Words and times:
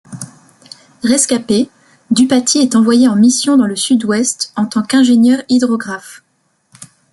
Rescapé, 1.03 1.69
Dupaty 2.09 2.57
est 2.57 2.75
envoyé 2.75 3.07
en 3.07 3.15
mission 3.15 3.55
dans 3.55 3.67
le 3.67 3.75
sud-ouest 3.75 4.51
en 4.55 4.65
tant 4.65 4.81
qu’ingénieur-hydrographe. 4.81 6.23